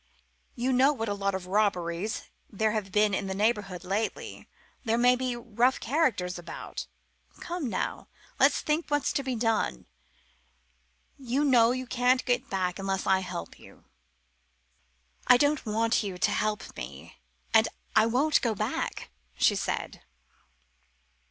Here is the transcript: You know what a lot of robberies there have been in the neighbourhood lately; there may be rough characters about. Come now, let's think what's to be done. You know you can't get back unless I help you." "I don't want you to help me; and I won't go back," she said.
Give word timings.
You 0.55 0.73
know 0.73 0.91
what 0.93 1.09
a 1.09 1.13
lot 1.13 1.35
of 1.35 1.45
robberies 1.45 2.23
there 2.49 2.71
have 2.71 2.91
been 2.91 3.13
in 3.13 3.27
the 3.27 3.35
neighbourhood 3.35 3.83
lately; 3.83 4.49
there 4.83 4.97
may 4.97 5.15
be 5.15 5.35
rough 5.35 5.79
characters 5.79 6.39
about. 6.39 6.87
Come 7.39 7.69
now, 7.69 8.07
let's 8.39 8.61
think 8.61 8.87
what's 8.87 9.13
to 9.13 9.21
be 9.21 9.35
done. 9.35 9.85
You 11.19 11.45
know 11.45 11.69
you 11.69 11.85
can't 11.85 12.25
get 12.25 12.49
back 12.49 12.79
unless 12.79 13.05
I 13.05 13.19
help 13.19 13.59
you." 13.59 13.83
"I 15.27 15.37
don't 15.37 15.67
want 15.67 16.01
you 16.01 16.17
to 16.17 16.31
help 16.31 16.75
me; 16.75 17.19
and 17.53 17.67
I 17.95 18.07
won't 18.07 18.41
go 18.41 18.55
back," 18.55 19.11
she 19.35 19.53
said. 19.53 20.01